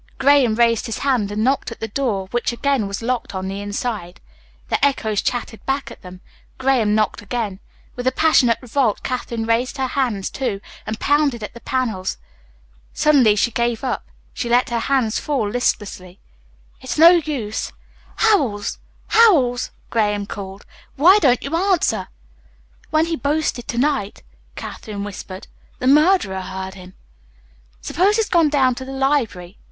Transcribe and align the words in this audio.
Graham 0.17 0.55
raised 0.55 0.87
his 0.87 0.97
hand 1.05 1.31
and 1.31 1.43
knocked 1.43 1.71
at 1.71 1.79
the 1.79 1.87
door 1.87 2.25
which 2.31 2.51
again 2.51 2.87
was 2.87 3.03
locked 3.03 3.35
on 3.35 3.47
the 3.47 3.61
inside. 3.61 4.19
The 4.69 4.83
echoes 4.83 5.21
chattered 5.21 5.63
back 5.67 5.91
at 5.91 6.01
them. 6.01 6.21
Graham 6.57 6.95
knocked 6.95 7.21
again. 7.21 7.59
With 7.95 8.07
a 8.07 8.11
passionate 8.11 8.57
revolt 8.63 9.03
Katherine 9.03 9.45
raised 9.45 9.77
her 9.77 9.85
hands, 9.85 10.31
too, 10.31 10.59
and 10.87 10.99
pounded 10.99 11.43
at 11.43 11.53
the 11.53 11.59
panels. 11.59 12.17
Suddenly 12.95 13.35
she 13.35 13.51
gave 13.51 13.83
up. 13.83 14.07
She 14.33 14.49
let 14.49 14.71
her 14.71 14.79
hands 14.79 15.19
fall 15.19 15.47
listlessly. 15.47 16.19
"It's 16.81 16.97
no 16.97 17.11
use." 17.11 17.71
"Howells! 18.15 18.79
Howells!" 19.09 19.69
Graham 19.91 20.25
called. 20.25 20.65
"Why 20.95 21.19
don't 21.19 21.43
you 21.43 21.55
answer?" 21.55 22.07
"When 22.89 23.05
he 23.05 23.15
boasted 23.15 23.67
to 23.67 23.77
night," 23.77 24.23
Katherine 24.55 25.03
whispered, 25.03 25.45
"the 25.77 25.85
murderer 25.85 26.41
heard 26.41 26.73
him." 26.73 26.95
"Suppose 27.81 28.15
he's 28.15 28.29
gone 28.29 28.49
down 28.49 28.73
to 28.73 28.83
the 28.83 28.91
library?" 28.93 29.59